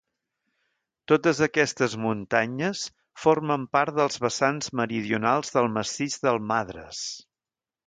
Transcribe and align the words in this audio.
Totes 1.11 1.41
aquestes 1.47 1.95
muntanyes 2.05 2.81
formen 3.25 3.67
part 3.77 3.95
dels 4.01 4.19
vessants 4.25 4.73
meridionals 4.81 5.55
del 5.59 5.71
massís 5.77 6.19
del 6.27 6.45
Madres. 6.55 7.07